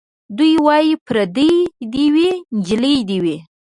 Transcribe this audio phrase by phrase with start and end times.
[0.37, 1.53] دی وايي پرېدۍ
[1.93, 3.37] دي وي نجلۍ دي وي